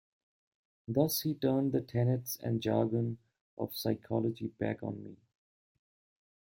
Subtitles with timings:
[0.87, 3.19] Thus he turned the tenets and jargon
[3.59, 5.15] of psychology back on me.